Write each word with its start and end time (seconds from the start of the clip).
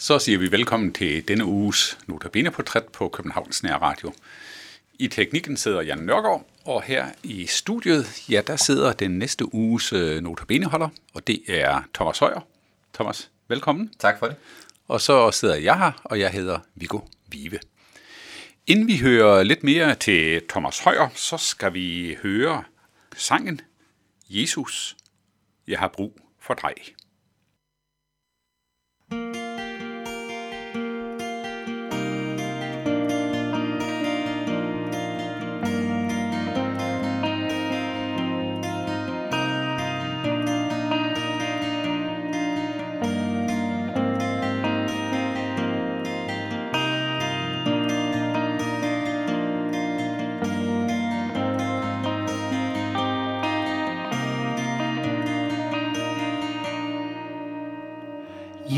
Så 0.00 0.18
siger 0.18 0.38
vi 0.38 0.50
velkommen 0.50 0.92
til 0.92 1.28
denne 1.28 1.44
uges 1.44 1.98
Notabene-portræt 2.06 2.84
på 2.84 3.08
Københavns 3.08 3.62
Nær 3.62 3.76
Radio. 3.76 4.12
I 4.98 5.08
teknikken 5.08 5.56
sidder 5.56 5.82
Jan 5.82 5.98
Nørgaard, 5.98 6.46
og 6.64 6.82
her 6.82 7.06
i 7.22 7.46
studiet, 7.46 8.06
ja, 8.30 8.40
der 8.46 8.56
sidder 8.56 8.92
den 8.92 9.10
næste 9.18 9.54
uges 9.54 9.92
øh, 9.92 10.20
Notabene-holder, 10.20 10.88
og 11.14 11.26
det 11.26 11.42
er 11.48 11.82
Thomas 11.94 12.18
Højer. 12.18 12.40
Thomas, 12.94 13.30
velkommen. 13.48 13.92
Tak 13.98 14.18
for 14.18 14.26
det. 14.26 14.36
Og 14.88 15.00
så 15.00 15.30
sidder 15.30 15.56
jeg 15.56 15.78
her, 15.78 15.92
og 16.04 16.20
jeg 16.20 16.30
hedder 16.30 16.58
Viggo 16.74 17.00
Vive. 17.28 17.58
Inden 18.66 18.86
vi 18.86 18.98
hører 18.98 19.42
lidt 19.42 19.64
mere 19.64 19.94
til 19.94 20.42
Thomas 20.48 20.78
Højer, 20.78 21.08
så 21.14 21.36
skal 21.36 21.74
vi 21.74 22.16
høre 22.22 22.64
sangen 23.16 23.60
Jesus, 24.30 24.96
jeg 25.68 25.78
har 25.78 25.88
brug 25.88 26.20
for 26.40 26.54
dig. 26.54 26.74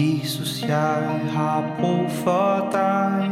Jesus, 0.01 0.63
jeg 0.63 1.21
har 1.33 1.77
brug 1.81 2.11
for 2.11 2.69
dig. 2.73 3.31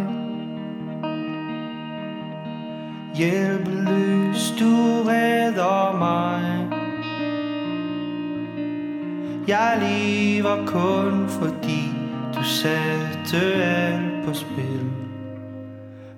Hjælpeløs, 3.15 4.55
du 4.59 5.03
redder 5.09 5.99
mig. 5.99 6.69
Jeg 9.49 9.79
lever 9.81 10.67
kun 10.67 11.29
fordi 11.29 11.93
du 12.35 12.43
satte 12.43 13.55
alt 13.65 14.25
på 14.25 14.35
spil 14.35 14.91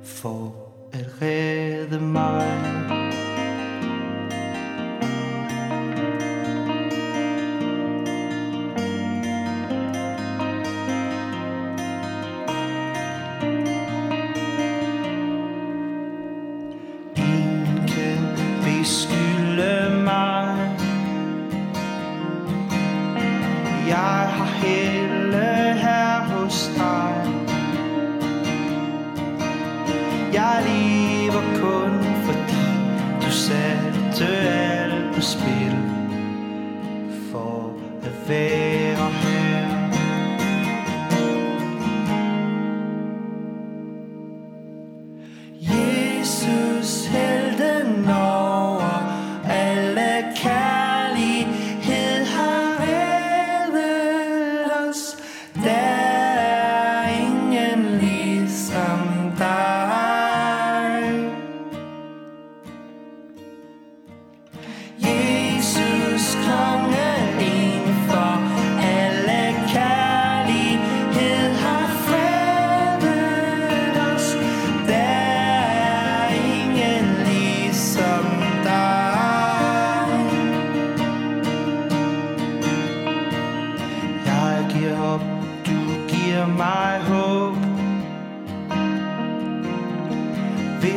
For 0.05 0.55
at 0.93 1.07
redde 1.23 2.01
mig. 2.01 2.80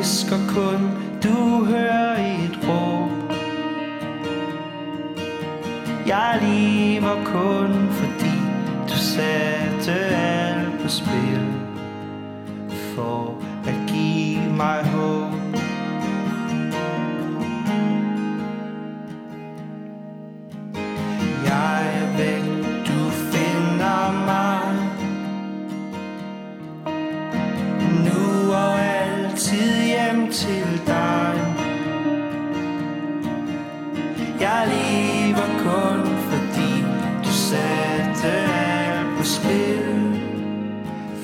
Visker 0.03 0.37
kun, 0.47 0.91
du 1.23 1.65
hører 1.65 2.15
et 2.17 2.59
råb. 2.67 3.33
Jeg 6.07 6.39
lever 6.41 7.23
kun 7.25 7.89
fordi 7.91 8.35
du 8.89 8.97
satte 8.97 9.93
alt 9.93 10.81
på 10.81 10.89
spil 10.89 11.47
For 12.95 13.35
at 13.67 13.75
give 13.87 14.53
mig 14.57 14.83
håb 14.83 15.02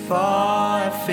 For 0.10 0.16
at 0.16 1.06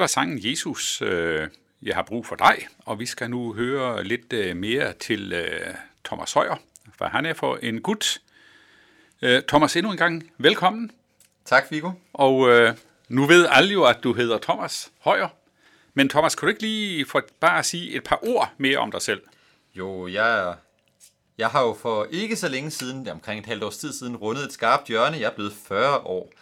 Det 0.00 0.02
var 0.02 0.06
sangen 0.08 0.38
Jesus, 0.42 1.02
øh, 1.02 1.48
jeg 1.82 1.94
har 1.94 2.02
brug 2.02 2.26
for 2.26 2.36
dig, 2.36 2.68
og 2.78 2.98
vi 2.98 3.06
skal 3.06 3.30
nu 3.30 3.52
høre 3.52 4.04
lidt 4.04 4.32
øh, 4.32 4.56
mere 4.56 4.92
til 4.92 5.32
øh, 5.32 5.74
Thomas 6.04 6.32
Højer, 6.32 6.56
for 6.98 7.04
han 7.04 7.26
er 7.26 7.34
for 7.34 7.56
en 7.62 7.80
gut. 7.82 8.20
Øh, 9.22 9.42
Thomas, 9.48 9.76
endnu 9.76 9.92
en 9.92 9.98
gang 9.98 10.30
velkommen, 10.38 10.90
Tak, 11.44 11.70
Viggo. 11.70 11.90
og 12.12 12.48
øh, 12.50 12.74
nu 13.08 13.26
ved 13.26 13.46
alle 13.50 13.72
jo, 13.72 13.84
at 13.84 13.96
du 14.04 14.12
hedder 14.14 14.38
Thomas 14.38 14.90
Højer. 15.00 15.28
Men 15.94 16.08
Thomas, 16.08 16.34
kan 16.34 16.46
du 16.46 16.50
ikke 16.50 16.62
lige 16.62 17.06
for 17.06 17.22
bare 17.40 17.62
sige 17.62 17.96
et 17.96 18.04
par 18.04 18.18
ord 18.22 18.52
mere 18.58 18.78
om 18.78 18.90
dig 18.90 19.02
selv? 19.02 19.22
Jo, 19.74 20.08
jeg, 20.08 20.54
jeg 21.38 21.48
har 21.48 21.62
jo 21.62 21.76
for 21.82 22.06
ikke 22.10 22.36
så 22.36 22.48
længe 22.48 22.70
siden, 22.70 23.08
omkring 23.08 23.40
et 23.40 23.46
halvt 23.46 23.64
års 23.64 23.78
tid 23.78 23.92
siden, 23.92 24.16
rundet 24.16 24.44
et 24.44 24.52
skarpt 24.52 24.88
hjørne. 24.88 25.16
Jeg 25.16 25.26
er 25.26 25.34
blevet 25.34 25.52
40 25.68 25.98
år. 25.98 26.32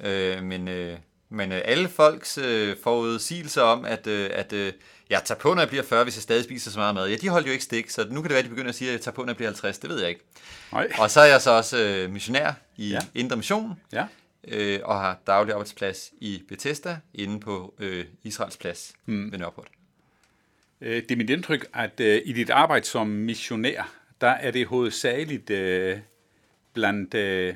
Øh, 0.00 0.42
men 0.42 0.68
øh, 0.68 0.98
men 1.32 1.52
øh, 1.52 1.60
alle 1.64 1.88
folks 1.88 2.38
øh, 2.38 2.76
forudsigelser 2.82 3.62
om, 3.62 3.84
at, 3.84 4.06
øh, 4.06 4.30
at 4.32 4.52
øh, 4.52 4.72
jeg 5.10 5.22
tager 5.24 5.38
på, 5.38 5.54
når 5.54 5.60
jeg 5.62 5.68
bliver 5.68 5.82
40, 5.82 6.04
hvis 6.04 6.16
jeg 6.16 6.22
stadig 6.22 6.44
spiser 6.44 6.70
så 6.70 6.78
meget 6.78 6.94
mad, 6.94 7.08
ja, 7.08 7.16
de 7.16 7.28
holdt 7.28 7.46
jo 7.46 7.52
ikke 7.52 7.64
stik, 7.64 7.90
så 7.90 8.06
nu 8.10 8.14
kan 8.14 8.22
det 8.22 8.30
være, 8.30 8.38
at 8.38 8.44
de 8.44 8.48
begynder 8.50 8.68
at 8.68 8.74
sige, 8.74 8.88
at 8.88 8.92
jeg 8.92 9.00
tager 9.00 9.14
på, 9.14 9.22
når 9.22 9.28
jeg 9.28 9.36
bliver 9.36 9.48
50. 9.48 9.78
Det 9.78 9.90
ved 9.90 10.00
jeg 10.00 10.08
ikke. 10.08 10.20
Nej. 10.72 10.88
Og 10.98 11.10
så 11.10 11.20
er 11.20 11.24
jeg 11.24 11.40
så 11.42 11.50
også 11.50 11.78
øh, 11.78 12.10
missionær 12.10 12.52
i 12.76 12.88
Ja. 12.88 12.98
Indre 13.14 13.36
Mission, 13.36 13.80
Ja. 13.92 14.04
øh, 14.48 14.80
og 14.84 15.00
har 15.00 15.18
daglig 15.26 15.52
arbejdsplads 15.52 16.10
i 16.20 16.42
Bethesda, 16.48 16.98
inde 17.14 17.40
på 17.40 17.74
øh, 17.78 18.04
Israels 18.22 18.56
plads 18.56 18.92
mm. 19.06 19.32
ved 19.32 19.38
Nørreport. 19.38 19.68
Øh, 20.80 21.02
Det 21.02 21.10
er 21.10 21.16
mit 21.16 21.30
indtryk, 21.30 21.66
at 21.74 22.00
øh, 22.00 22.22
i 22.24 22.32
dit 22.32 22.50
arbejde 22.50 22.86
som 22.86 23.06
missionær, 23.06 23.92
der 24.20 24.28
er 24.30 24.50
det 24.50 24.66
hovedsageligt 24.66 25.50
øh, 25.50 25.98
blandt, 26.72 27.14
øh, 27.14 27.54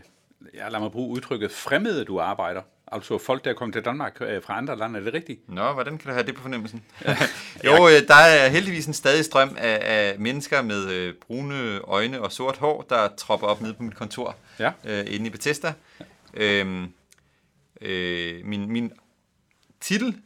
ja, 0.54 0.68
lad 0.68 0.80
mig 0.80 0.90
bruge 0.92 1.08
udtrykket, 1.08 1.50
fremmede, 1.50 2.04
du 2.04 2.20
arbejder. 2.20 2.62
Altså 2.92 3.18
folk, 3.18 3.44
der 3.44 3.50
er 3.50 3.54
kommet 3.54 3.72
til 3.74 3.84
Danmark 3.84 4.16
øh, 4.20 4.42
fra 4.42 4.58
andre 4.58 4.78
lande, 4.78 4.98
er 5.00 5.04
det 5.04 5.14
rigtigt? 5.14 5.48
Nå, 5.48 5.72
hvordan 5.72 5.98
kan 5.98 6.08
du 6.08 6.12
have 6.12 6.26
det 6.26 6.34
på 6.34 6.42
fornemmelsen? 6.42 6.84
jo, 7.64 7.88
øh, 7.88 8.08
der 8.08 8.14
er 8.14 8.48
heldigvis 8.48 8.86
en 8.86 8.94
stadig 8.94 9.24
strøm 9.24 9.56
af, 9.58 9.78
af 9.82 10.18
mennesker 10.18 10.62
med 10.62 10.90
øh, 10.90 11.14
brune 11.14 11.78
øjne 11.78 12.20
og 12.22 12.32
sort 12.32 12.56
hår, 12.56 12.86
der 12.88 13.08
tropper 13.16 13.46
op 13.46 13.60
nede 13.60 13.74
på 13.74 13.82
mit 13.82 13.94
kontor 13.94 14.36
Ja. 14.58 14.72
øh, 14.84 15.04
inde 15.08 15.26
i 15.26 15.30
Bethesda. 15.30 15.72
Øhm, 16.34 16.92
øh, 17.80 18.44
min, 18.44 18.72
min 18.72 18.92
titel 19.80 20.16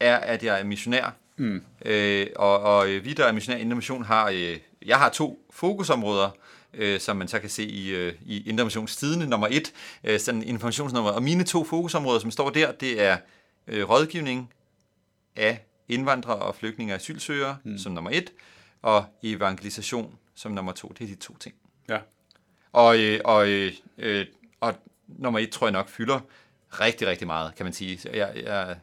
er, 0.00 0.16
at 0.16 0.42
jeg 0.42 0.60
er 0.60 0.64
missionær. 0.64 1.14
Mm. 1.36 1.62
Øh, 1.84 2.26
og, 2.36 2.60
og 2.60 2.86
vi, 2.88 3.12
der 3.12 3.24
er 3.24 3.32
missionær 3.32 3.58
i 3.58 3.60
Indre 3.60 3.76
Mission, 3.76 4.04
har, 4.04 4.28
øh, 4.28 4.58
jeg 4.86 4.98
har 4.98 5.08
to 5.08 5.46
fokusområder, 5.50 6.30
øh, 6.76 7.00
som 7.00 7.16
man 7.16 7.28
så 7.28 7.38
kan 7.38 7.50
se 7.50 7.64
i, 7.64 7.88
øh, 7.88 8.14
i 8.26 8.56
Tidende, 8.86 9.26
nummer 9.26 9.48
et, 9.50 9.72
øh, 10.04 10.20
sådan 10.20 10.42
informationsnummer. 10.42 11.10
Og 11.10 11.22
mine 11.22 11.44
to 11.44 11.64
fokusområder, 11.64 12.18
som 12.18 12.30
står 12.30 12.50
der, 12.50 12.72
det 12.72 13.00
er 13.00 13.16
øh, 13.66 13.90
rådgivning 13.90 14.52
af 15.36 15.64
indvandrere 15.88 16.36
og 16.36 16.54
flygtninge 16.56 16.92
og 16.92 16.96
asylsøgere, 16.96 17.56
mm. 17.64 17.78
som 17.78 17.92
nummer 17.92 18.10
et, 18.10 18.32
og 18.82 19.04
evangelisation 19.22 20.18
som 20.34 20.52
nummer 20.52 20.72
to. 20.72 20.88
Det 20.98 21.04
er 21.04 21.08
de 21.08 21.14
to 21.14 21.36
ting. 21.36 21.54
Ja. 21.88 21.98
Og, 22.72 22.98
øh, 22.98 23.20
og, 23.24 23.48
øh, 23.48 23.72
øh, 23.98 24.26
og 24.60 24.74
nummer 25.08 25.40
et 25.40 25.50
tror 25.50 25.66
jeg 25.66 25.72
nok 25.72 25.88
fylder 25.88 26.20
rigtig, 26.80 27.08
rigtig 27.08 27.26
meget, 27.26 27.54
kan 27.54 27.66
man 27.66 27.72
sige. 27.72 28.00
Jeg, 28.12 28.32
jeg, 28.44 28.76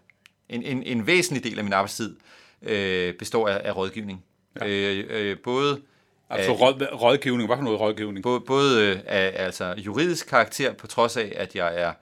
en, 0.49 0.63
en, 0.63 0.83
en 0.83 1.07
væsentlig 1.07 1.43
del 1.43 1.57
af 1.57 1.63
min 1.63 1.73
arbejdstid 1.73 2.15
øh, 2.61 3.13
består 3.13 3.49
af, 3.49 3.61
af 3.63 3.75
rådgivning. 3.75 4.23
Ja. 4.61 4.67
Øh, 4.67 5.05
øh, 5.09 5.37
både 5.39 5.81
Altså 6.29 6.51
af, 6.51 6.59
råd, 6.61 6.87
rådgivning, 7.01 7.47
hvad 7.47 7.57
for 7.57 7.63
noget 7.63 7.79
rådgivning? 7.79 8.23
både, 8.23 8.39
både 8.39 8.85
øh, 8.85 8.99
af 9.05 9.45
altså, 9.45 9.73
juridisk 9.77 10.27
karakter, 10.27 10.73
på 10.73 10.87
trods 10.87 11.17
af, 11.17 11.33
at 11.35 11.55
jeg 11.55 11.81
er 11.81 11.93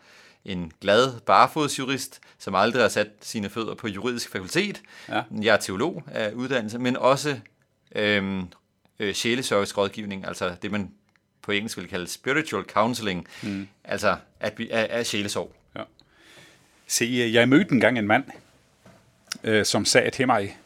en 0.46 0.72
glad 0.82 1.20
barefodsjurist, 1.20 2.20
som 2.38 2.56
aldrig 2.56 2.82
har 2.82 2.90
sat 2.90 3.08
sine 3.22 3.50
fødder 3.50 3.76
på 3.76 3.88
juridisk 3.88 4.32
fakultet. 4.32 4.82
Ja. 5.10 5.22
Jeg 5.42 5.54
er 5.54 5.58
teolog 5.58 6.04
af 6.12 6.32
uddannelse, 6.32 6.80
men 6.80 6.98
også 6.98 7.40
øhm, 7.96 8.48
øh, 9.00 9.14
sjæleservice 9.14 9.78
rådgivning, 9.78 10.28
altså 10.28 10.56
det 10.62 10.72
man 10.72 10.92
på 11.42 11.52
engelsk 11.52 11.78
vil 11.78 11.88
kalde 11.88 12.08
spiritual 12.08 12.64
counseling, 12.64 13.28
mm. 13.44 13.68
altså 13.84 14.16
at 14.40 14.60
vi 14.60 14.70
er, 14.72 14.80
er 14.80 15.04
sjælesorg. 15.04 15.56
Ja. 15.76 15.82
Se, 16.88 17.30
jeg 17.34 17.50
mødte 17.50 17.72
engang 17.72 17.98
en 17.98 18.08
mand, 18.08 18.24
øh, 19.44 19.66
som 19.66 19.86
sagde 19.86 20.10
til 20.10 20.26
mig, 20.28 20.58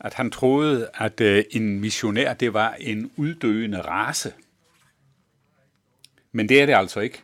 at 0.00 0.14
han 0.14 0.30
troede, 0.30 0.88
at 0.94 1.20
øh, 1.20 1.44
en 1.50 1.80
missionær, 1.80 2.34
det 2.34 2.54
var 2.54 2.74
en 2.80 3.10
uddøende 3.16 3.80
race. 3.80 4.32
Men 6.32 6.48
det 6.48 6.60
er 6.62 6.66
det 6.66 6.72
altså 6.74 7.00
ikke, 7.00 7.22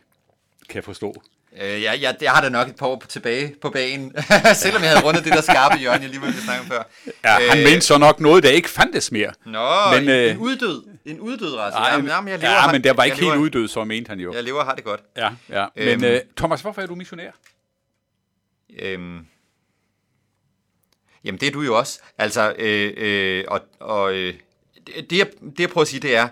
kan 0.69 0.75
jeg 0.75 0.83
forstå. 0.83 1.23
Øh, 1.61 1.81
jeg, 1.81 2.01
jeg, 2.01 2.15
jeg 2.21 2.31
har 2.31 2.41
da 2.41 2.49
nok 2.49 2.67
et 2.67 2.75
par 2.75 2.85
år 2.87 2.95
på- 2.99 3.07
tilbage 3.07 3.55
på 3.61 3.69
banen, 3.69 4.13
selvom 4.55 4.81
jeg 4.81 4.89
havde 4.91 5.03
rundet 5.05 5.23
det 5.25 5.33
der 5.33 5.41
skarpe 5.41 5.77
hjørne, 5.77 6.01
jeg 6.01 6.09
lige 6.09 6.21
var 6.21 6.31
snakke 6.31 6.61
om 6.61 6.67
før. 6.67 6.83
Ja, 7.23 7.49
han 7.49 7.63
mente 7.63 7.81
så 7.81 7.97
nok 7.97 8.19
noget, 8.19 8.43
der 8.43 8.49
ikke 8.49 8.69
fandtes 8.69 9.11
mere. 9.11 9.33
Nå, 9.45 9.69
Men, 9.95 10.05
men, 10.05 10.15
øh, 10.15 10.23
en, 10.25 10.31
en 10.31 10.37
uddød, 10.37 10.83
en 11.05 11.19
uddød 11.19 11.55
race. 11.55 11.75
Nej, 11.77 11.89
jamen, 11.91 12.07
jamen, 12.07 12.27
jeg 12.31 12.39
lever, 12.39 12.51
ja, 12.51 12.59
har- 12.59 12.71
men 12.71 12.83
der 12.83 12.93
var 12.93 13.03
ikke 13.03 13.15
jeg 13.15 13.21
lever, 13.21 13.33
helt 13.33 13.41
uddød, 13.43 13.67
så 13.67 13.83
mente 13.83 14.09
han 14.09 14.19
jo. 14.19 14.33
Jeg 14.33 14.43
lever 14.43 14.59
og 14.59 14.65
har 14.65 14.75
det 14.75 14.83
godt. 14.83 15.01
Ja, 15.17 15.29
ja. 15.49 15.65
Men 15.75 15.87
Øhm. 15.87 16.03
øh, 16.03 16.21
Thomas, 16.37 16.61
hvorfor 16.61 16.81
er 16.81 16.85
du 16.85 16.95
missionær? 16.95 17.31
Øhm, 18.79 19.25
jamen, 21.23 21.39
det 21.39 21.47
er 21.47 21.51
du 21.51 21.61
jo 21.61 21.77
også. 21.77 21.99
Altså, 22.17 22.53
øh, 22.59 22.93
øh, 22.97 23.43
og, 23.47 23.61
og 23.79 24.13
øh, 24.13 24.33
det, 24.87 25.09
det, 25.09 25.17
jeg, 25.17 25.27
det 25.41 25.59
jeg 25.59 25.69
prøver 25.69 25.81
at 25.83 25.87
sige, 25.87 25.99
det 25.99 26.15
er, 26.15 26.27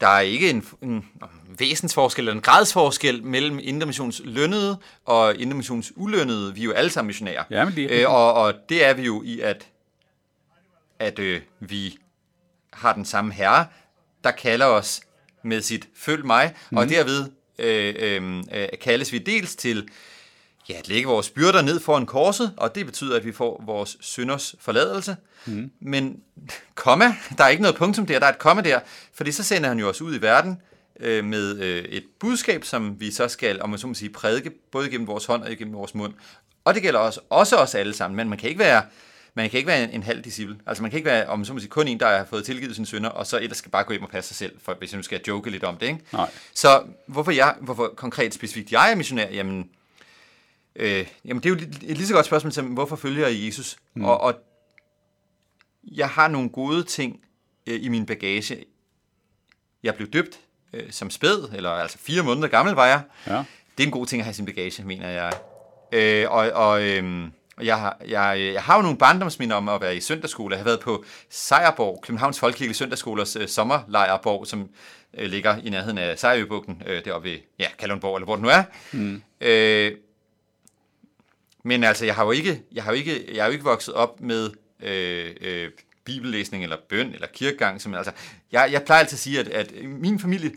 der 0.00 0.06
er 0.08 0.20
ikke 0.20 0.50
en, 0.50 0.66
en 0.82 1.04
væsensforskel 1.58 2.22
eller 2.22 2.32
en 2.32 2.40
gradsforskel 2.40 3.22
mellem 3.24 3.58
Indremissions 3.62 4.22
lønnede 4.24 4.78
og 5.04 5.36
Indremissions 5.36 5.92
ulønnede. 5.96 6.54
Vi 6.54 6.60
er 6.60 6.64
jo 6.64 6.72
alle 6.72 6.90
sammen 6.90 7.06
missionærer. 7.06 7.44
Ja, 7.50 7.64
men 7.64 7.74
det- 7.76 7.90
øh, 7.90 8.10
og, 8.10 8.34
og 8.34 8.54
det 8.68 8.84
er 8.84 8.94
vi 8.94 9.02
jo 9.02 9.22
i, 9.22 9.40
at, 9.40 9.66
at 10.98 11.18
øh, 11.18 11.40
vi 11.60 11.98
har 12.72 12.92
den 12.92 13.04
samme 13.04 13.32
herre, 13.32 13.66
der 14.24 14.30
kalder 14.30 14.66
os 14.66 15.00
med 15.42 15.62
sit 15.62 15.88
følg 15.96 16.26
mig, 16.26 16.54
mm. 16.70 16.76
og 16.76 16.88
derved 16.88 17.30
øh, 17.58 17.94
øh, 17.98 18.42
øh, 18.52 18.68
kaldes 18.80 19.12
vi 19.12 19.18
dels 19.18 19.56
til 19.56 19.88
ja, 20.68 20.74
at 20.74 20.88
lægge 20.88 21.08
vores 21.08 21.30
byrder 21.30 21.62
ned 21.62 21.80
foran 21.80 22.06
korset, 22.06 22.52
og 22.56 22.74
det 22.74 22.86
betyder, 22.86 23.16
at 23.16 23.24
vi 23.24 23.32
får 23.32 23.62
vores 23.66 23.96
synders 24.00 24.54
forladelse. 24.60 25.16
Mm. 25.46 25.70
Men 25.80 26.20
komma, 26.74 27.14
der 27.38 27.44
er 27.44 27.48
ikke 27.48 27.62
noget 27.62 27.76
punktum 27.76 28.06
der, 28.06 28.18
der 28.18 28.26
er 28.26 28.32
et 28.32 28.38
komma 28.38 28.62
der, 28.62 28.80
fordi 29.14 29.32
så 29.32 29.42
sender 29.42 29.68
han 29.68 29.78
jo 29.78 29.88
os 29.88 30.02
ud 30.02 30.14
i 30.18 30.22
verden 30.22 30.60
øh, 31.00 31.24
med 31.24 31.58
øh, 31.58 31.84
et 31.84 32.04
budskab, 32.18 32.64
som 32.64 33.00
vi 33.00 33.10
så 33.10 33.28
skal, 33.28 33.62
om 33.62 33.70
man 33.70 33.78
så 33.78 33.86
må 33.86 33.94
sige, 33.94 34.10
prædike, 34.10 34.50
både 34.50 34.88
gennem 34.90 35.06
vores 35.06 35.26
hånd 35.26 35.42
og 35.42 35.50
gennem 35.50 35.74
vores 35.74 35.94
mund. 35.94 36.14
Og 36.64 36.74
det 36.74 36.82
gælder 36.82 37.00
også, 37.00 37.20
også 37.30 37.56
os 37.56 37.74
alle 37.74 37.94
sammen, 37.94 38.16
men 38.16 38.28
man 38.28 38.38
kan 38.38 38.48
ikke 38.48 38.58
være 38.58 38.82
man 39.36 39.50
kan 39.50 39.56
ikke 39.58 39.66
være 39.66 39.84
en, 39.84 39.90
en 39.90 40.02
halv 40.02 40.22
disciple. 40.22 40.56
Altså 40.66 40.82
man 40.82 40.90
kan 40.90 40.98
ikke 40.98 41.10
være, 41.10 41.26
om 41.26 41.38
man 41.38 41.46
så 41.46 41.52
må 41.52 41.58
sige, 41.58 41.70
kun 41.70 41.88
en, 41.88 42.00
der 42.00 42.16
har 42.16 42.24
fået 42.24 42.44
tilgivet 42.44 42.74
sine 42.74 42.86
synder, 42.86 43.10
og 43.10 43.26
så 43.26 43.38
ellers 43.38 43.56
skal 43.56 43.70
bare 43.70 43.84
gå 43.84 43.92
hjem 43.92 44.02
og 44.02 44.08
passe 44.08 44.28
sig 44.28 44.36
selv, 44.36 44.60
for, 44.62 44.74
hvis 44.78 44.92
jeg 44.92 44.96
nu 44.96 45.02
skal 45.02 45.20
joke 45.28 45.50
lidt 45.50 45.64
om 45.64 45.76
det. 45.76 45.86
Ikke? 45.86 45.98
Nej. 46.12 46.30
Så 46.54 46.82
hvorfor, 47.06 47.30
jeg, 47.30 47.54
hvorfor 47.60 47.92
konkret 47.96 48.34
specifikt 48.34 48.72
jeg 48.72 48.90
er 48.90 48.94
missionær? 48.94 49.28
Jamen, 49.28 49.68
øh, 50.76 51.06
jamen 51.24 51.42
det 51.42 51.48
er 51.48 51.54
jo 51.54 51.56
et 51.82 51.96
lige 51.96 52.06
så 52.06 52.14
godt 52.14 52.26
spørgsmål 52.26 52.52
som, 52.52 52.66
hvorfor 52.66 52.96
følger 52.96 53.28
jeg 53.28 53.46
Jesus? 53.46 53.76
Mm. 53.94 54.04
Og, 54.04 54.20
og 54.20 54.34
jeg 55.84 56.08
har 56.08 56.28
nogle 56.28 56.48
gode 56.48 56.82
ting 56.82 57.20
øh, 57.66 57.84
i 57.84 57.88
min 57.88 58.06
bagage. 58.06 58.64
Jeg 59.82 59.94
blev 59.94 60.08
døbt 60.08 60.40
øh, 60.72 60.90
som 60.90 61.10
spæd, 61.10 61.48
eller 61.54 61.70
altså 61.70 61.98
fire 61.98 62.22
måneder 62.22 62.48
gammel 62.48 62.74
var 62.74 62.86
jeg. 62.86 63.02
Ja. 63.26 63.44
Det 63.76 63.82
er 63.82 63.86
en 63.86 63.90
god 63.90 64.06
ting 64.06 64.20
at 64.20 64.24
have 64.24 64.30
i 64.30 64.34
sin 64.34 64.46
bagage, 64.46 64.84
mener 64.84 65.08
jeg. 65.08 65.32
Øh, 65.92 66.30
og 66.30 66.50
og 66.50 66.82
øh, 66.82 67.28
jeg, 67.62 67.80
har, 67.80 67.96
jeg, 68.08 68.50
jeg 68.54 68.62
har 68.62 68.76
jo 68.76 68.82
nogle 68.82 68.98
barndomsminder 68.98 69.56
om 69.56 69.68
at 69.68 69.80
være 69.80 69.96
i 69.96 70.00
søndagsskole. 70.00 70.52
Jeg 70.52 70.58
har 70.58 70.64
været 70.64 70.80
på 70.80 71.04
Sejrborg, 71.30 72.00
Københavns 72.02 72.40
Folkekirke 72.40 72.74
Søndagsskolers 72.74 73.36
øh, 73.36 73.48
sommerlejrborg, 73.48 74.46
som 74.46 74.68
øh, 75.18 75.30
ligger 75.30 75.56
i 75.64 75.70
nærheden 75.70 75.98
af 75.98 76.18
Sejrøbugten, 76.18 76.82
øh, 76.86 77.04
deroppe 77.04 77.30
ved 77.30 77.38
ja, 77.58 77.66
Kalundborg, 77.78 78.16
eller 78.16 78.24
hvor 78.24 78.36
det 78.36 78.42
nu 78.42 78.48
er. 78.48 78.62
Mm. 78.92 79.22
Øh, 79.40 79.92
men 81.66 81.84
altså, 81.84 82.04
jeg 82.04 82.14
har 82.14 82.24
jo 82.24 82.30
ikke, 82.30 82.62
jeg 82.72 82.84
har 82.84 82.90
jo 82.90 82.96
ikke, 82.96 83.34
jeg 83.34 83.42
har 83.42 83.46
jo 83.46 83.52
ikke 83.52 83.64
vokset 83.64 83.94
op 83.94 84.20
med 84.20 84.50
øh, 84.80 85.34
øh, 85.40 85.70
bibellæsning 86.04 86.62
eller 86.62 86.76
bøn 86.88 87.14
eller 87.14 87.26
kirkegang. 87.26 87.80
Som, 87.80 87.94
altså, 87.94 88.12
jeg, 88.52 88.68
jeg 88.72 88.82
plejer 88.82 89.00
altid 89.00 89.14
at 89.14 89.20
sige, 89.20 89.40
at, 89.40 89.48
at 89.48 89.72
min 89.84 90.18
familie, 90.18 90.52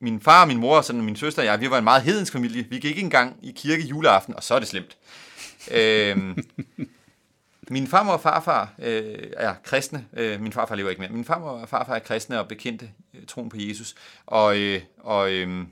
min 0.00 0.20
far 0.20 0.42
og 0.42 0.48
min 0.48 0.58
mor 0.58 0.76
og 0.76 0.84
sådan, 0.84 1.02
min 1.02 1.16
søster 1.16 1.42
og 1.42 1.46
jeg, 1.46 1.60
vi 1.60 1.70
var 1.70 1.78
en 1.78 1.84
meget 1.84 2.02
hedensk 2.02 2.32
familie. 2.32 2.66
Vi 2.70 2.76
gik 2.76 2.84
ikke 2.84 3.00
engang 3.00 3.36
i 3.42 3.52
kirke 3.56 3.82
juleaften, 3.82 4.34
og 4.34 4.42
så 4.42 4.54
er 4.54 4.58
det 4.58 4.68
slemt. 4.68 4.96
øhm, 5.70 6.44
min 7.68 7.86
farmor 7.86 8.12
og 8.12 8.20
farfar 8.20 8.74
øh, 8.78 9.18
er 9.36 9.54
kristne. 9.64 10.06
Øh, 10.12 10.40
min 10.40 10.52
farfar 10.52 10.74
lever 10.74 10.90
ikke 10.90 11.02
mere. 11.02 11.12
Min 11.12 11.24
farmor 11.24 11.50
og 11.50 11.68
farfar 11.68 11.94
er 11.94 11.98
kristne 11.98 12.40
og 12.40 12.48
bekendte 12.48 12.90
øh, 13.14 13.26
troen 13.26 13.48
på 13.48 13.56
Jesus. 13.58 13.94
Og, 14.26 14.58
øh, 14.58 14.80
og, 14.98 15.32
øh, 15.32 15.64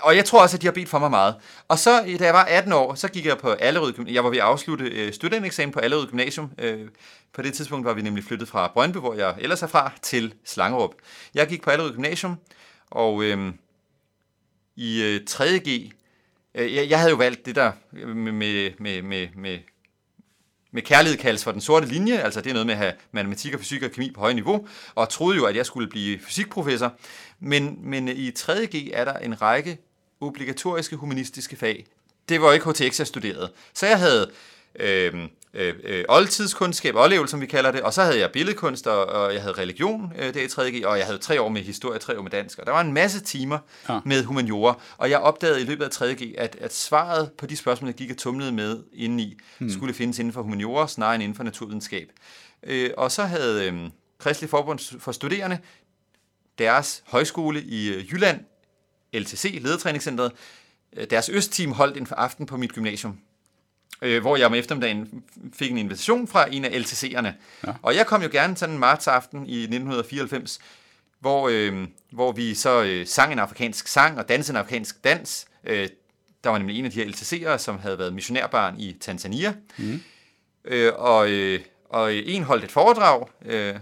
og 0.00 0.16
jeg 0.16 0.24
tror 0.24 0.42
også, 0.42 0.56
at 0.56 0.62
de 0.62 0.66
har 0.66 0.72
bedt 0.72 0.88
for 0.88 0.98
mig 0.98 1.10
meget. 1.10 1.34
Og 1.68 1.78
så, 1.78 2.16
da 2.18 2.24
jeg 2.24 2.34
var 2.34 2.44
18 2.44 2.72
år, 2.72 2.94
så 2.94 3.08
gik 3.08 3.26
jeg 3.26 3.38
på 3.38 3.50
Allerød 3.50 3.92
Gymnasium. 3.92 4.14
Jeg 4.14 4.24
var 4.24 4.30
ved 4.30 4.38
at 4.38 4.44
afslutte 4.44 4.84
øh, 4.84 5.12
studentereksamen 5.12 5.72
på 5.72 5.80
Allerød 5.80 6.06
Gymnasium. 6.06 6.50
Øh, 6.58 6.88
på 7.32 7.42
det 7.42 7.54
tidspunkt 7.54 7.86
var 7.86 7.92
vi 7.92 8.02
nemlig 8.02 8.24
flyttet 8.24 8.48
fra 8.48 8.70
Brøndby, 8.74 8.96
hvor 8.96 9.14
jeg 9.14 9.34
ellers 9.38 9.62
er 9.62 9.66
fra, 9.66 9.92
til 10.02 10.34
Slangerup. 10.44 10.94
Jeg 11.34 11.48
gik 11.48 11.62
på 11.62 11.70
Allerød 11.70 11.92
Gymnasium, 11.92 12.36
og 12.90 13.22
øh, 13.22 13.52
i 14.76 15.02
øh, 15.02 15.20
3.G, 15.30 15.92
Øh, 16.58 16.74
jeg, 16.74 16.90
jeg 16.90 16.98
havde 16.98 17.10
jo 17.10 17.16
valgt 17.16 17.46
det 17.46 17.56
der 17.56 17.72
med, 17.92 18.32
med, 18.32 18.70
med, 18.78 19.02
med, 19.02 19.28
med, 19.36 19.58
med 20.72 20.82
kærlighed 20.82 21.18
kaldes 21.18 21.44
for 21.44 21.52
den 21.52 21.60
sorte 21.60 21.86
linje, 21.86 22.18
altså 22.18 22.40
det 22.40 22.50
er 22.50 22.54
noget 22.54 22.66
med 22.66 22.74
at 22.74 22.78
have 22.78 22.92
matematik 23.12 23.54
og 23.54 23.60
fysik 23.60 23.82
og 23.82 23.90
kemi 23.90 24.10
på 24.10 24.20
højt 24.20 24.34
niveau, 24.34 24.66
og 24.94 25.08
troede 25.08 25.36
jo, 25.36 25.44
at 25.44 25.56
jeg 25.56 25.66
skulle 25.66 25.88
blive 25.88 26.18
fysikprofessor. 26.18 26.92
Men, 27.40 27.78
men 27.82 28.08
øh, 28.08 28.14
i 28.14 28.32
3.G 28.38 28.90
er 28.92 29.04
der 29.04 29.18
en 29.18 29.42
række 29.42 29.78
obligatoriske 30.20 30.96
humanistiske 30.96 31.56
fag. 31.56 31.86
Det 32.28 32.40
var 32.42 32.52
ikke 32.52 32.70
HTX, 32.70 32.98
jeg 32.98 33.06
studerede. 33.06 33.52
Så 33.74 33.86
jeg 33.86 33.98
havde 33.98 34.30
øh, 34.80 35.28
øh, 35.54 36.04
oldtidskundskab, 36.08 36.94
oldlevel, 36.96 37.28
som 37.28 37.40
vi 37.40 37.46
kalder 37.46 37.70
det, 37.70 37.80
og 37.80 37.94
så 37.94 38.02
havde 38.02 38.18
jeg 38.18 38.30
billedkunst, 38.32 38.86
og, 38.86 39.06
og 39.06 39.34
jeg 39.34 39.42
havde 39.42 39.54
religion 39.54 40.12
øh, 40.18 40.34
der 40.34 40.40
i 40.40 40.46
3.G, 40.46 40.86
og 40.86 40.98
jeg 40.98 41.06
havde 41.06 41.18
tre 41.18 41.40
år 41.40 41.48
med 41.48 41.62
historie, 41.62 41.98
tre 41.98 42.18
år 42.18 42.22
med 42.22 42.30
dansk, 42.30 42.58
og 42.58 42.66
der 42.66 42.72
var 42.72 42.80
en 42.80 42.92
masse 42.92 43.20
timer 43.20 43.58
Ja. 43.88 44.00
med 44.04 44.24
humaniora, 44.24 44.80
og 44.96 45.10
jeg 45.10 45.18
opdagede 45.18 45.60
i 45.60 45.64
løbet 45.64 45.84
af 45.84 46.02
3.G, 46.02 46.34
at, 46.38 46.56
at 46.60 46.74
svaret 46.74 47.30
på 47.38 47.46
de 47.46 47.56
spørgsmål, 47.56 47.88
jeg 47.88 47.94
gik 47.94 48.10
og 48.10 48.16
tumlede 48.16 48.52
med 48.52 48.82
indeni, 48.92 49.36
hmm. 49.58 49.70
skulle 49.70 49.94
findes 49.94 50.18
inden 50.18 50.32
for 50.32 50.42
humaniora, 50.42 50.88
snarere 50.88 51.14
end 51.14 51.22
inden 51.22 51.36
for 51.36 51.44
naturvidenskab. 51.44 52.08
Øh, 52.62 52.90
og 52.96 53.12
så 53.12 53.22
havde 53.22 53.68
øh, 53.68 53.90
Kristelig 54.18 54.50
Forbund 54.50 55.00
for 55.00 55.12
Studerende 55.12 55.58
deres 56.58 57.02
højskole 57.06 57.62
i 57.62 57.88
øh, 57.88 58.12
Jylland, 58.12 58.40
LTC, 59.14 59.58
Ledertræningscenteret, 59.62 60.32
øh, 60.96 61.06
deres 61.10 61.28
østteam 61.28 61.72
holdt 61.72 61.96
en 61.96 62.06
aften 62.10 62.46
på 62.46 62.56
mit 62.56 62.72
gymnasium, 62.72 63.18
øh, 64.02 64.20
hvor 64.20 64.36
jeg 64.36 64.46
om 64.46 64.54
eftermiddagen 64.54 65.22
fik 65.54 65.70
en 65.70 65.78
invitation 65.78 66.28
fra 66.28 66.46
en 66.54 66.64
af 66.64 66.70
LTC'erne. 66.70 67.28
Ja. 67.66 67.72
Og 67.82 67.96
jeg 67.96 68.06
kom 68.06 68.22
jo 68.22 68.28
gerne 68.32 68.56
sådan 68.56 68.74
en 68.74 68.78
martsaften 68.78 69.46
i 69.46 69.56
1994, 69.62 70.58
hvor, 71.20 71.48
øh, 71.52 71.86
hvor 72.12 72.32
vi 72.32 72.54
så 72.54 72.82
øh, 72.82 73.06
sang 73.06 73.32
en 73.32 73.38
afrikansk 73.38 73.88
sang 73.88 74.18
og 74.18 74.28
dansede 74.28 74.56
en 74.56 74.60
afrikansk 74.60 75.04
dans. 75.04 75.46
Øh, 75.64 75.88
der 76.44 76.50
var 76.50 76.58
nemlig 76.58 76.78
en 76.78 76.84
af 76.84 76.90
de 76.90 77.04
her 77.04 77.10
LTC'ere, 77.10 77.58
som 77.58 77.78
havde 77.78 77.98
været 77.98 78.12
missionærbarn 78.12 78.80
i 78.80 78.96
Tanzania. 79.00 79.54
Mm. 79.76 80.00
Øh, 80.64 80.92
og, 80.96 81.30
øh, 81.30 81.60
og 81.90 82.14
en 82.14 82.42
holdt 82.42 82.64
et 82.64 82.70
foredrag, 82.70 83.28
øh, 83.44 83.76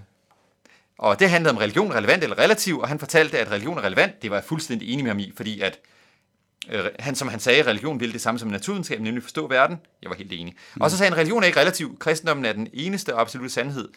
og 0.98 1.20
det 1.20 1.30
handlede 1.30 1.52
om 1.52 1.56
religion, 1.56 1.94
relevant 1.94 2.22
eller 2.22 2.38
relativ, 2.38 2.78
og 2.78 2.88
han 2.88 2.98
fortalte, 2.98 3.38
at 3.38 3.50
religion 3.50 3.78
er 3.78 3.82
relevant. 3.82 4.22
Det 4.22 4.30
var 4.30 4.36
jeg 4.36 4.44
fuldstændig 4.44 4.92
enig 4.92 5.04
med 5.04 5.10
ham 5.10 5.18
i, 5.18 5.32
fordi 5.36 5.60
at 5.60 5.78
øh, 6.70 6.84
han, 6.98 7.14
som 7.14 7.28
han 7.28 7.40
sagde, 7.40 7.62
religion 7.62 8.00
ville 8.00 8.12
det 8.12 8.20
samme 8.20 8.38
som 8.38 8.48
naturvidenskab, 8.48 9.00
nemlig 9.00 9.22
forstå 9.22 9.46
verden. 9.46 9.80
Jeg 10.02 10.10
var 10.10 10.16
helt 10.16 10.32
enig. 10.32 10.54
Mm. 10.74 10.80
Og 10.80 10.90
så 10.90 10.96
sagde 10.96 11.10
han, 11.10 11.18
religion 11.18 11.42
er 11.42 11.46
ikke 11.46 11.60
relativ. 11.60 11.98
Kristendommen 11.98 12.44
er 12.44 12.52
den 12.52 12.68
eneste 12.72 13.14
og 13.14 13.20
absolute 13.20 13.52
sandhed. 13.52 13.88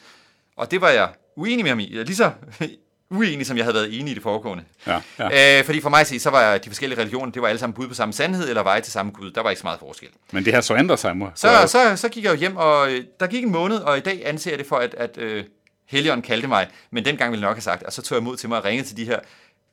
Og 0.55 0.71
det 0.71 0.81
var 0.81 0.89
jeg 0.89 1.09
uenig 1.35 1.63
med 1.63 1.69
ham 1.71 1.79
i. 1.79 1.97
Jeg 1.97 2.05
Lige 2.05 2.15
så 2.15 2.31
uenig, 3.11 3.45
som 3.45 3.57
jeg 3.57 3.65
havde 3.65 3.75
været 3.75 3.99
enig 3.99 4.11
i 4.11 4.13
det 4.13 4.23
foregående. 4.23 4.63
Ja, 4.87 5.01
ja. 5.19 5.59
Øh, 5.59 5.65
fordi 5.65 5.81
for 5.81 5.89
mig 5.89 6.01
at 6.01 6.07
se, 6.07 6.19
så 6.19 6.29
var 6.29 6.57
de 6.57 6.69
forskellige 6.69 6.99
religioner, 6.99 7.31
det 7.31 7.41
var 7.41 7.47
alle 7.47 7.59
sammen 7.59 7.73
bud 7.73 7.87
på 7.87 7.93
samme 7.93 8.13
sandhed, 8.13 8.49
eller 8.49 8.63
veje 8.63 8.81
til 8.81 8.91
samme 8.91 9.11
Gud. 9.11 9.31
Der 9.31 9.41
var 9.41 9.49
ikke 9.49 9.59
så 9.59 9.65
meget 9.65 9.79
forskel. 9.79 10.09
Men 10.31 10.45
det 10.45 10.53
har 10.53 10.61
så 10.61 10.75
ændret 10.75 10.99
sig, 10.99 11.17
mor. 11.17 11.31
Så, 11.35 11.47
så, 11.67 11.95
så 11.95 12.09
gik 12.09 12.23
jeg 12.23 12.31
jo 12.31 12.37
hjem, 12.37 12.55
og 12.57 12.91
øh, 12.91 13.03
der 13.19 13.27
gik 13.27 13.43
en 13.43 13.51
måned, 13.51 13.77
og 13.77 13.97
i 13.97 14.01
dag 14.01 14.21
anser 14.25 14.51
jeg 14.51 14.59
det 14.59 14.67
for, 14.67 14.75
at, 14.75 14.93
at 14.93 15.17
øh, 15.17 15.43
Helion 15.89 16.21
kaldte 16.21 16.47
mig, 16.47 16.67
men 16.91 17.05
dengang 17.05 17.31
ville 17.31 17.41
jeg 17.41 17.49
nok 17.49 17.55
have 17.55 17.61
sagt, 17.61 17.83
og 17.83 17.93
så 17.93 18.01
tog 18.01 18.15
jeg 18.15 18.23
mod 18.23 18.37
til 18.37 18.49
mig 18.49 18.57
og 18.57 18.65
ringede 18.65 18.87
til 18.87 18.97
de 18.97 19.05
her 19.05 19.19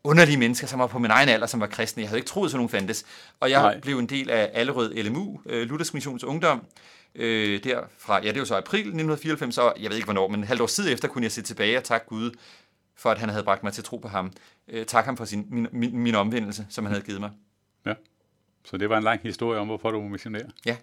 underlige 0.04 0.36
mennesker, 0.36 0.66
som 0.66 0.78
var 0.78 0.86
på 0.86 0.98
min 0.98 1.10
egen 1.10 1.28
alder, 1.28 1.46
som 1.46 1.60
var 1.60 1.66
kristne. 1.66 2.00
Jeg 2.00 2.08
havde 2.08 2.18
ikke 2.18 2.28
troet, 2.28 2.46
at 2.46 2.50
sådan 2.50 2.58
nogen 2.58 2.68
fandtes. 2.68 3.04
Og 3.40 3.50
jeg 3.50 3.62
Nej. 3.62 3.80
Blev 3.80 3.98
en 3.98 4.06
del 4.06 4.30
af 4.30 4.50
Allerød 4.54 4.94
LMU, 4.94 5.40
øh, 5.46 5.68
Luthers 5.68 5.94
Missions 5.94 6.24
Ungdom, 6.24 6.64
øh, 7.14 7.64
der 7.64 7.80
fra, 7.98 8.24
ja, 8.24 8.32
det 8.32 8.38
var 8.38 8.44
så 8.44 8.56
april 8.56 8.80
1994, 8.80 9.58
og 9.58 9.74
jeg 9.80 9.90
ved 9.90 9.96
ikke 9.96 10.06
hvornår, 10.06 10.28
men 10.28 10.40
et 10.40 10.46
halvt 10.46 10.62
år 10.62 10.66
siden 10.66 10.92
efter 10.92 11.08
kunne 11.08 11.24
jeg 11.24 11.32
se 11.32 11.42
tilbage 11.42 11.76
og 11.76 11.84
takke 11.84 12.06
Gud 12.06 12.30
for, 12.96 13.10
at 13.10 13.18
han 13.18 13.28
havde 13.28 13.44
bragt 13.44 13.62
mig 13.62 13.72
til 13.72 13.84
tro 13.84 13.96
på 13.96 14.08
ham. 14.08 14.32
Øh, 14.68 14.86
tak 14.86 15.04
ham 15.04 15.16
for 15.16 15.24
sin, 15.24 15.46
min, 15.50 15.66
min, 15.72 15.98
min 15.98 16.14
omvendelse, 16.14 16.66
som 16.68 16.84
han 16.84 16.92
havde 16.92 17.06
givet 17.06 17.20
mig. 17.20 17.30
Ja. 17.86 17.94
Så 18.64 18.76
det 18.76 18.90
var 18.90 18.96
en 18.96 19.04
lang 19.04 19.20
historie 19.22 19.60
om, 19.60 19.66
hvorfor 19.66 19.90
du 19.90 20.00
var 20.00 20.08
missionær. 20.08 20.44
Ja, 20.66 20.76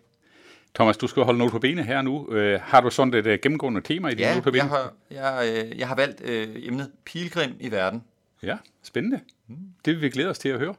Thomas, 0.75 0.97
du 0.97 1.07
skal 1.07 1.23
holde 1.23 1.37
noget 1.37 1.51
på 1.51 1.59
benene 1.59 1.83
her 1.83 2.01
nu. 2.01 2.31
Øh, 2.31 2.59
har 2.63 2.81
du 2.81 2.89
sådan 2.89 3.13
et 3.13 3.27
uh, 3.27 3.33
gennemgående 3.41 3.81
tema 3.81 4.07
i 4.07 4.11
din 4.11 4.19
ja 4.19 4.39
på 4.39 4.49
jeg, 4.49 4.53
benene? 4.53 4.69
har, 4.69 4.93
jeg, 5.11 5.65
øh, 5.71 5.79
jeg 5.79 5.87
har 5.87 5.95
valgt 5.95 6.21
øh, 6.21 6.47
emnet 6.55 6.91
Pilgrim 7.05 7.55
i 7.59 7.71
verden. 7.71 8.03
Ja, 8.43 8.57
spændende. 8.83 9.19
Det 9.85 9.93
vil 9.93 10.01
vi 10.01 10.09
glæde 10.09 10.29
os 10.29 10.39
til 10.39 10.49
at 10.49 10.59
høre. 10.59 10.75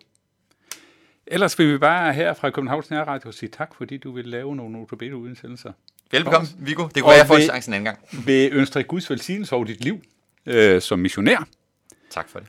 Ellers 1.26 1.58
vil 1.58 1.72
vi 1.72 1.78
bare 1.78 2.12
her 2.12 2.34
fra 2.34 2.50
Københavns 2.50 2.90
Nærradio 2.90 3.32
sige 3.32 3.50
tak, 3.50 3.74
fordi 3.74 3.96
du 3.96 4.12
vil 4.12 4.26
lave 4.26 4.56
nogle 4.56 4.72
notabene 4.72 5.16
udsendelser. 5.16 5.72
Velbekomme, 6.10 6.48
Viggo. 6.58 6.82
Det 6.82 6.96
Og 6.96 7.02
kunne 7.02 7.10
være, 7.10 7.18
jeg 7.18 7.26
får 7.26 7.38
chancen 7.38 7.72
en 7.72 7.74
anden 7.74 7.84
gang. 7.84 7.98
Vil 8.26 8.50
ønske 8.52 8.74
dig 8.74 8.86
Guds 8.86 9.10
velsignelse 9.10 9.54
over 9.54 9.64
dit 9.64 9.84
liv 9.84 10.00
øh, 10.46 10.80
som 10.80 10.98
missionær. 10.98 11.48
Tak 12.10 12.28
for 12.28 12.38
det. 12.38 12.48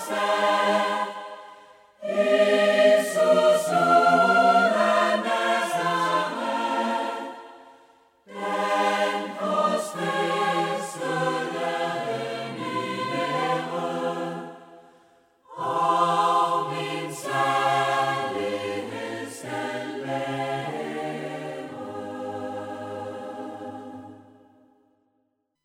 say. 0.00 0.49